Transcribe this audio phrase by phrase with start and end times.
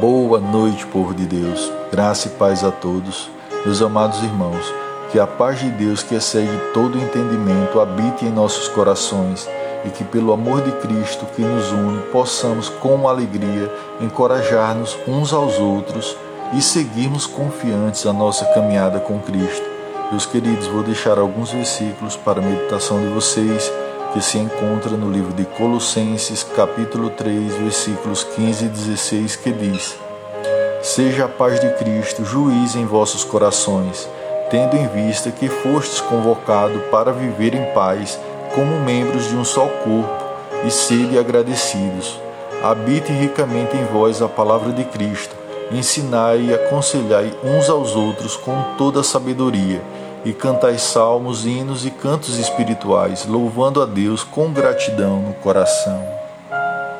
[0.00, 1.70] Boa noite, povo de Deus.
[1.92, 3.28] Graça e paz a todos.
[3.66, 4.72] Meus amados irmãos,
[5.12, 9.46] que a paz de Deus, que excede todo entendimento, habite em nossos corações
[9.84, 15.58] e que, pelo amor de Cristo que nos une, possamos, com alegria, encorajar-nos uns aos
[15.58, 16.16] outros
[16.54, 19.68] e seguirmos confiantes a nossa caminhada com Cristo.
[20.10, 23.70] Meus queridos, vou deixar alguns versículos para a meditação de vocês
[24.12, 29.96] que se encontra no livro de Colossenses, capítulo 3, versículos 15 e 16, que diz:
[30.82, 34.08] Seja a paz de Cristo juiz em vossos corações,
[34.50, 38.18] tendo em vista que fostes convocado para viver em paz,
[38.54, 40.24] como membros de um só corpo,
[40.66, 42.20] e sede agradecidos.
[42.62, 45.34] Habite ricamente em vós a palavra de Cristo,
[45.70, 49.80] ensinai e aconselhai uns aos outros com toda a sabedoria
[50.24, 56.20] e cantai salmos, hinos e cantos espirituais, louvando a Deus com gratidão no coração.